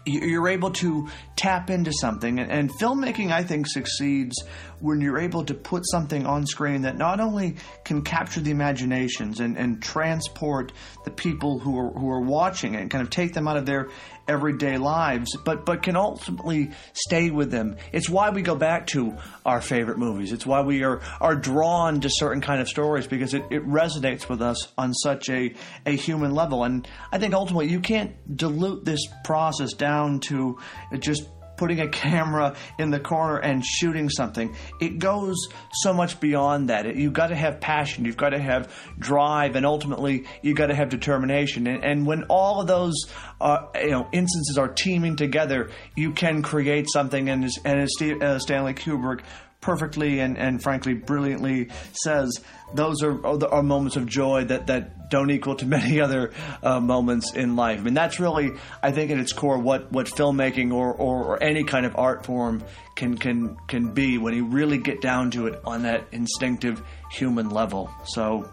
you're 0.05 0.47
able 0.47 0.71
to 0.71 1.07
tap 1.35 1.69
into 1.69 1.91
something. 1.91 2.39
And, 2.39 2.71
filmmaking, 2.79 3.31
I 3.31 3.43
think, 3.43 3.67
succeeds 3.67 4.35
when 4.79 5.01
you're 5.01 5.19
able 5.19 5.43
to 5.45 5.53
put 5.53 5.87
something 5.89 6.25
on 6.25 6.45
screen 6.45 6.83
that 6.83 6.97
not 6.97 7.19
only 7.19 7.55
can 7.83 8.03
capture 8.03 8.41
the 8.41 8.51
imaginations 8.51 9.39
and, 9.39 9.57
and 9.57 9.81
transport 9.81 10.71
the 11.05 11.11
people 11.11 11.59
who 11.59 11.77
are, 11.79 11.91
who 11.91 12.09
are 12.09 12.21
watching 12.21 12.75
it 12.75 12.81
and 12.81 12.91
kind 12.91 13.01
of 13.01 13.09
take 13.09 13.33
them 13.33 13.47
out 13.47 13.57
of 13.57 13.65
their 13.65 13.89
everyday 14.27 14.77
lives, 14.77 15.35
but 15.45 15.65
but 15.65 15.83
can 15.83 15.95
ultimately 15.95 16.71
stay 16.93 17.29
with 17.29 17.51
them. 17.51 17.77
It's 17.91 18.09
why 18.09 18.31
we 18.31 18.41
go 18.41 18.55
back 18.55 18.87
to 18.87 19.15
our 19.45 19.61
favorite 19.61 19.99
movies. 19.99 20.31
It's 20.31 20.47
why 20.47 20.61
we 20.61 20.83
are 20.83 21.01
are 21.21 21.35
drawn 21.35 22.01
to 22.01 22.09
certain 22.11 22.41
kind 22.41 22.59
of 22.59 22.67
stories 22.67 23.05
because 23.05 23.35
it, 23.35 23.43
it 23.51 23.63
resonates 23.67 24.27
with 24.27 24.41
us 24.41 24.73
on 24.79 24.95
such 24.95 25.29
a, 25.29 25.53
a 25.85 25.95
human 25.95 26.33
level. 26.33 26.63
And 26.63 26.87
I 27.11 27.19
think 27.19 27.35
ultimately 27.35 27.69
you 27.69 27.79
can't 27.79 28.35
dilute 28.35 28.83
this 28.83 29.01
process 29.23 29.73
down 29.73 29.94
to 30.21 30.57
just 30.99 31.29
putting 31.57 31.79
a 31.79 31.87
camera 31.87 32.55
in 32.77 32.91
the 32.91 32.99
corner 32.99 33.37
and 33.37 33.65
shooting 33.65 34.09
something. 34.09 34.55
It 34.79 34.99
goes 34.99 35.35
so 35.71 35.93
much 35.93 36.19
beyond 36.19 36.69
that. 36.69 36.95
You've 36.95 37.13
got 37.13 37.27
to 37.27 37.35
have 37.35 37.59
passion, 37.59 38.05
you've 38.05 38.17
got 38.17 38.29
to 38.29 38.39
have 38.39 38.73
drive, 38.99 39.55
and 39.55 39.65
ultimately 39.65 40.25
you've 40.41 40.57
got 40.57 40.67
to 40.67 40.75
have 40.75 40.89
determination. 40.89 41.67
And, 41.67 41.83
and 41.83 42.05
when 42.05 42.23
all 42.23 42.61
of 42.61 42.67
those 42.67 42.95
uh, 43.39 43.67
you 43.75 43.91
know 43.91 44.07
instances 44.11 44.57
are 44.57 44.67
teaming 44.67 45.15
together, 45.15 45.69
you 45.95 46.11
can 46.11 46.41
create 46.41 46.87
something. 46.91 47.29
And 47.29 47.45
as, 47.45 47.57
and 47.63 47.79
as 47.79 47.89
Steve, 47.95 48.21
uh, 48.21 48.39
Stanley 48.39 48.73
Kubrick 48.73 49.21
perfectly 49.65 50.19
and, 50.19 50.37
and 50.37 50.61
frankly 50.61 50.93
brilliantly 50.93 51.69
says, 52.03 52.39
those 52.75 53.01
are, 53.01 53.25
are 53.51 53.63
moments 53.63 53.95
of 53.95 54.05
joy 54.05 54.43
that, 54.45 54.67
that 54.67 55.09
don't 55.09 55.31
equal 55.31 55.55
to 55.55 55.65
many 55.77 55.99
other 55.99 56.31
uh, 56.61 56.79
moments 56.79 57.33
in 57.33 57.55
life. 57.55 57.79
I 57.79 57.81
mean, 57.81 57.95
that's 57.95 58.19
really, 58.19 58.51
I 58.83 58.91
think, 58.91 59.09
at 59.09 59.17
its 59.17 59.33
core, 59.33 59.57
what, 59.57 59.91
what 59.91 60.05
filmmaking 60.05 60.71
or, 60.71 60.93
or, 60.93 61.23
or, 61.23 61.43
any 61.43 61.63
kind 61.63 61.85
of 61.87 61.95
art 61.97 62.25
form 62.25 62.63
can, 62.95 63.17
can, 63.17 63.57
can 63.67 63.91
be 63.93 64.19
when 64.19 64.35
you 64.35 64.45
really 64.45 64.77
get 64.77 65.01
down 65.01 65.31
to 65.31 65.47
it 65.47 65.59
on 65.65 65.81
that 65.81 66.05
instinctive 66.11 66.83
human 67.09 67.49
level. 67.49 67.89
So, 68.05 68.47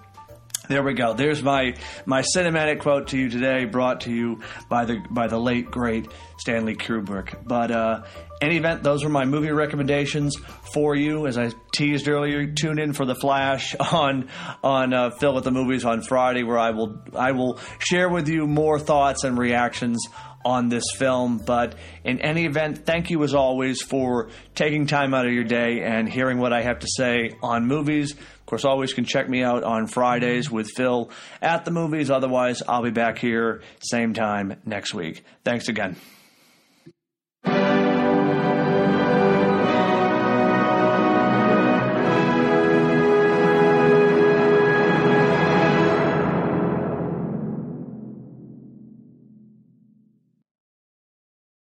there 0.69 0.83
we 0.83 0.95
go. 0.95 1.12
There's 1.12 1.42
my 1.42 1.75
my 2.07 2.23
cinematic 2.23 2.81
quote 2.81 3.09
to 3.09 3.19
you 3.19 3.28
today, 3.28 3.64
brought 3.64 4.02
to 4.02 4.12
you 4.12 4.40
by 4.69 4.85
the 4.85 5.04
by 5.11 5.26
the 5.26 5.38
late 5.38 5.71
great 5.71 6.09
Stanley 6.38 6.76
Kubrick. 6.76 7.35
But 7.45 7.73
uh, 7.73 8.02
any 8.43 8.57
event, 8.57 8.83
those 8.83 9.05
were 9.05 9.11
my 9.11 9.25
movie 9.25 9.53
recommendations 9.53 10.37
for 10.75 10.95
you. 10.95 11.27
As 11.27 11.39
I 11.39 11.53
teased 11.73 12.09
earlier, 12.09 12.47
tune 12.47 12.79
in 12.79 12.93
for 12.93 13.07
the 13.07 13.15
Flash 13.15 13.75
on 13.77 14.29
on 14.63 14.93
uh, 14.93 15.11
Phil 15.11 15.39
at 15.39 15.45
the 15.45 15.51
Movies 15.51 15.85
on 15.85 16.03
Friday, 16.03 16.43
where 16.43 16.59
I 16.59 16.71
will 16.71 17.03
I 17.17 17.33
will 17.33 17.61
share 17.79 18.09
with 18.09 18.29
you 18.29 18.47
more 18.47 18.79
thoughts 18.79 19.25
and 19.25 19.39
reactions 19.39 20.05
on 20.45 20.69
this 20.69 20.85
film. 20.97 21.39
But 21.39 21.77
in 22.05 22.21
any 22.21 22.45
event, 22.47 22.85
thank 22.85 23.11
you 23.11 23.23
as 23.23 23.33
always 23.33 23.81
for 23.81 24.31
taking 24.57 24.87
time 24.87 25.15
out 25.15 25.25
of 25.25 25.33
your 25.33 25.45
day 25.45 25.83
and 25.83 26.09
hearing 26.09 26.39
what 26.39 26.53
I 26.53 26.63
have 26.63 26.81
to 26.81 26.89
say 26.97 27.37
on 27.43 27.67
movies. 27.67 28.13
Of 28.13 28.47
course, 28.47 28.65
always 28.65 28.93
can 28.93 29.05
check 29.05 29.29
me 29.29 29.45
out 29.45 29.63
on 29.63 29.87
Fridays 29.87 30.51
with 30.51 30.69
Phil 30.77 31.11
at 31.41 31.65
the 31.65 31.71
movies. 31.71 32.11
Otherwise, 32.11 32.61
I'll 32.69 32.83
be 32.83 32.91
back 32.91 33.19
here 33.19 33.63
same 33.79 34.15
time 34.15 34.61
next 34.67 34.95
week. 34.95 35.25
Thanks 35.45 35.69
again. 35.69 35.97